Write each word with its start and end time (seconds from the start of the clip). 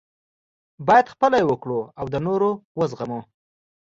باید 0.87 1.11
خپله 1.13 1.35
یې 1.39 1.45
وکړو 1.47 1.79
او 1.99 2.05
د 2.13 2.15
نورو 2.27 2.49
وزغمو. 2.79 3.19